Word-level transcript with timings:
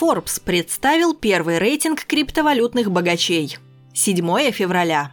Forbes 0.00 0.40
представил 0.42 1.12
первый 1.12 1.58
рейтинг 1.58 2.04
криптовалютных 2.04 2.90
богачей. 2.90 3.58
7 3.92 4.50
февраля. 4.50 5.12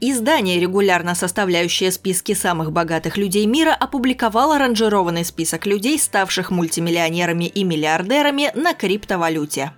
Издание, 0.00 0.58
регулярно 0.58 1.14
составляющее 1.14 1.92
списки 1.92 2.34
самых 2.34 2.72
богатых 2.72 3.16
людей 3.16 3.46
мира, 3.46 3.72
опубликовало 3.72 4.58
ранжированный 4.58 5.24
список 5.24 5.64
людей, 5.64 5.96
ставших 5.96 6.50
мультимиллионерами 6.50 7.44
и 7.44 7.62
миллиардерами 7.62 8.50
на 8.54 8.74
криптовалюте. 8.74 9.72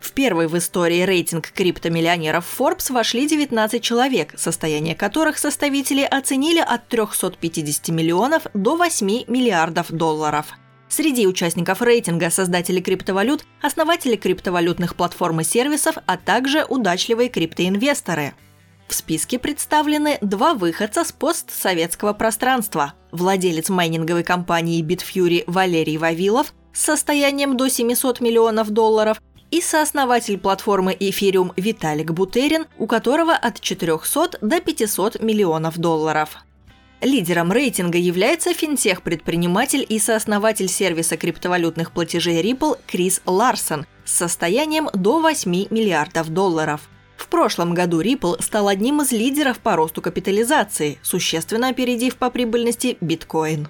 В 0.00 0.12
первый 0.12 0.48
в 0.48 0.56
истории 0.56 1.02
рейтинг 1.02 1.50
криптомиллионеров 1.50 2.46
Forbes 2.58 2.90
вошли 2.90 3.28
19 3.28 3.82
человек, 3.82 4.32
состояние 4.38 4.94
которых 4.94 5.36
составители 5.36 6.02
оценили 6.02 6.60
от 6.60 6.88
350 6.88 7.88
миллионов 7.88 8.46
до 8.54 8.76
8 8.76 9.24
миллиардов 9.28 9.92
долларов. 9.92 10.54
Среди 10.90 11.26
участников 11.26 11.80
рейтинга 11.80 12.28
создатели 12.28 12.80
криптовалют, 12.80 13.46
основатели 13.62 14.16
криптовалютных 14.16 14.94
платформ 14.96 15.40
и 15.40 15.44
сервисов, 15.44 15.96
а 16.04 16.18
также 16.18 16.66
удачливые 16.68 17.30
криптоинвесторы– 17.30 18.34
в 18.90 18.94
списке 18.94 19.38
представлены 19.38 20.18
два 20.20 20.54
выходца 20.54 21.04
с 21.04 21.12
постсоветского 21.12 22.12
пространства. 22.12 22.94
Владелец 23.12 23.68
майнинговой 23.68 24.24
компании 24.24 24.82
Bitfury 24.82 25.44
Валерий 25.46 25.96
Вавилов 25.96 26.52
с 26.72 26.82
состоянием 26.82 27.56
до 27.56 27.70
700 27.70 28.20
миллионов 28.20 28.70
долларов 28.70 29.22
и 29.52 29.60
сооснователь 29.60 30.38
платформы 30.38 30.92
Ethereum 30.92 31.52
Виталик 31.56 32.10
Бутерин, 32.10 32.66
у 32.78 32.88
которого 32.88 33.32
от 33.32 33.60
400 33.60 34.38
до 34.40 34.60
500 34.60 35.22
миллионов 35.22 35.78
долларов. 35.78 36.38
Лидером 37.00 37.50
рейтинга 37.50 37.98
является 37.98 38.52
финтех-предприниматель 38.52 39.86
и 39.88 39.98
сооснователь 39.98 40.68
сервиса 40.68 41.16
криптовалютных 41.16 41.92
платежей 41.92 42.42
Ripple 42.42 42.78
Крис 42.86 43.22
Ларсон 43.24 43.86
с 44.04 44.12
состоянием 44.12 44.90
до 44.92 45.20
8 45.20 45.50
миллиардов 45.50 46.28
долларов– 46.28 46.82
в 47.20 47.28
прошлом 47.28 47.74
году 47.74 48.00
Ripple 48.00 48.42
стал 48.42 48.66
одним 48.66 49.02
из 49.02 49.12
лидеров 49.12 49.58
по 49.58 49.76
росту 49.76 50.00
капитализации, 50.00 50.98
существенно 51.02 51.68
опередив 51.68 52.16
по 52.16 52.30
прибыльности 52.30 52.96
биткоин. 53.02 53.68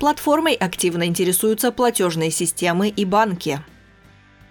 Платформой 0.00 0.54
активно 0.54 1.06
интересуются 1.06 1.70
платежные 1.70 2.32
системы 2.32 2.88
и 2.88 3.04
банки. 3.04 3.60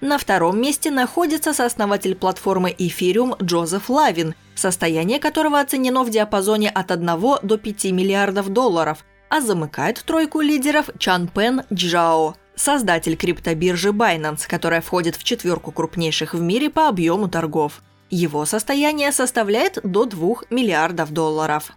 На 0.01 0.19
втором 0.19 0.61
месте 0.61 0.91
находится 0.91 1.53
сооснователь 1.53 2.15
платформы 2.15 2.69
Ethereum 2.77 3.35
Джозеф 3.41 3.89
Лавин, 3.89 4.35
состояние 4.53 5.19
которого 5.19 5.59
оценено 5.59 6.03
в 6.03 6.11
диапазоне 6.11 6.69
от 6.69 6.91
1 6.91 7.05
до 7.41 7.57
5 7.57 7.85
миллиардов 7.85 8.49
долларов, 8.49 9.03
а 9.29 9.41
замыкает 9.41 10.03
тройку 10.05 10.41
лидеров 10.41 10.89
Чан 10.99 11.27
Пен 11.27 11.63
Джао, 11.73 12.35
создатель 12.55 13.17
криптобиржи 13.17 13.89
Binance, 13.89 14.47
которая 14.47 14.81
входит 14.81 15.15
в 15.15 15.23
четверку 15.23 15.71
крупнейших 15.71 16.35
в 16.35 16.41
мире 16.41 16.69
по 16.69 16.87
объему 16.89 17.27
торгов. 17.27 17.81
Его 18.11 18.45
состояние 18.45 19.11
составляет 19.11 19.79
до 19.83 20.05
2 20.05 20.35
миллиардов 20.51 21.11
долларов. 21.11 21.71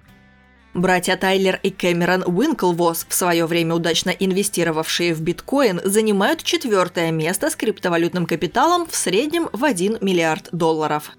Братья 0.72 1.16
Тайлер 1.16 1.58
и 1.64 1.70
Кэмерон 1.70 2.22
Уинклвос, 2.24 3.04
в 3.08 3.12
свое 3.12 3.44
время 3.46 3.74
удачно 3.74 4.10
инвестировавшие 4.10 5.14
в 5.14 5.20
биткоин, 5.20 5.80
занимают 5.84 6.44
четвертое 6.44 7.10
место 7.10 7.50
с 7.50 7.56
криптовалютным 7.56 8.24
капиталом 8.24 8.86
в 8.86 8.94
среднем 8.94 9.48
в 9.52 9.64
1 9.64 9.98
миллиард 10.00 10.48
долларов. 10.52 11.10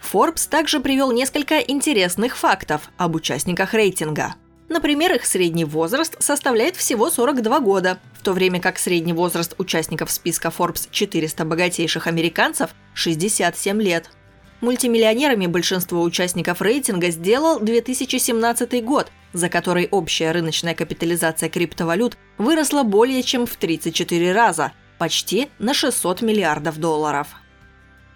Forbes 0.00 0.48
также 0.48 0.80
привел 0.80 1.12
несколько 1.12 1.58
интересных 1.58 2.34
фактов 2.34 2.90
об 2.96 3.14
участниках 3.14 3.74
рейтинга. 3.74 4.36
Например, 4.70 5.12
их 5.12 5.26
средний 5.26 5.66
возраст 5.66 6.16
составляет 6.22 6.76
всего 6.76 7.10
42 7.10 7.60
года, 7.60 7.98
в 8.18 8.22
то 8.22 8.32
время 8.32 8.58
как 8.58 8.78
средний 8.78 9.12
возраст 9.12 9.54
участников 9.58 10.10
списка 10.10 10.48
Forbes 10.48 10.88
400 10.90 11.44
богатейших 11.44 12.06
американцев– 12.06 12.70
67 12.94 13.82
лет– 13.82 14.08
Мультимиллионерами 14.62 15.48
большинство 15.48 16.02
участников 16.02 16.62
рейтинга 16.62 17.10
сделал 17.10 17.58
2017 17.58 18.84
год, 18.84 19.10
за 19.32 19.48
который 19.48 19.88
общая 19.90 20.30
рыночная 20.30 20.76
капитализация 20.76 21.48
криптовалют 21.48 22.16
выросла 22.38 22.84
более 22.84 23.24
чем 23.24 23.44
в 23.44 23.56
34 23.56 24.32
раза, 24.32 24.70
почти 24.98 25.48
на 25.58 25.74
600 25.74 26.22
миллиардов 26.22 26.78
долларов. 26.78 27.26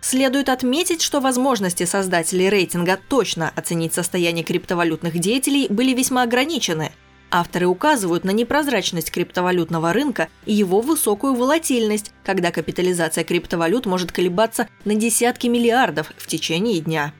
Следует 0.01 0.49
отметить, 0.49 1.03
что 1.03 1.21
возможности 1.21 1.83
создателей 1.83 2.49
рейтинга 2.49 2.97
точно 3.09 3.53
оценить 3.57 3.93
состояние 3.93 4.45
криптовалютных 4.45 5.19
деятелей 5.19 5.67
были 5.69 5.95
весьма 5.95 6.23
ограничены– 6.23 6.93
Авторы 7.37 7.67
указывают 7.67 8.25
на 8.25 8.31
непрозрачность 8.31 9.11
криптовалютного 9.11 9.93
рынка 9.93 10.31
и 10.47 10.55
его 10.55 10.81
высокую 10.81 11.35
волатильность, 11.35 12.13
когда 12.25 12.51
капитализация 12.51 13.25
криптовалют 13.25 13.85
может 13.85 14.11
колебаться 14.11 14.69
на 14.87 14.95
десятки 14.95 15.47
миллиардов 15.47 16.13
в 16.17 16.27
течение 16.29 16.81
дня. 16.81 17.13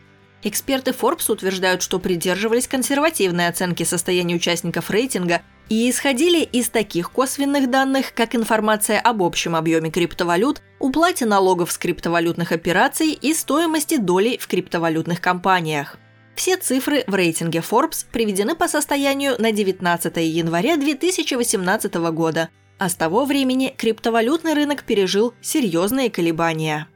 Эксперты 0.43 0.93
Forbes 0.93 1.31
утверждают, 1.31 1.83
что 1.83 1.99
придерживались 1.99 2.67
консервативной 2.67 3.49
оценки 3.49 3.83
состояния 3.83 4.37
участников 4.37 4.89
рейтинга 4.89 5.43
и 5.69 5.91
исходили 5.91 6.43
из 6.45 6.71
таких 6.71 7.11
косвенных 7.11 7.69
данных, 7.69 8.15
как 8.15 8.35
информация 8.35 8.99
об 8.99 9.23
общем 9.23 9.55
объеме 9.55 9.91
криптовалют, 9.91 10.63
уплате 10.79 11.27
налогов 11.27 11.71
с 11.71 11.77
криптовалютных 11.77 12.53
операций 12.53 13.11
и 13.11 13.35
стоимости 13.35 13.99
доли 13.99 14.39
в 14.41 14.47
криптовалютных 14.47 15.21
компаниях. 15.21 15.99
Все 16.37 16.59
цифры 16.59 17.03
в 17.07 17.15
рейтинге 17.15 17.61
Forbes 17.61 18.05
приведены 18.13 18.55
по 18.55 18.69
состоянию 18.69 19.35
на 19.41 19.53
19 19.53 20.17
января 20.19 20.77
2018 20.77 21.95
года, 22.13 22.51
а 22.79 22.91
с 22.91 22.95
того 22.95 23.25
времени 23.25 23.75
криптовалютный 23.77 24.53
рынок 24.53 24.85
пережил 24.85 25.33
серьезные 25.41 26.11
колебания. 26.11 26.89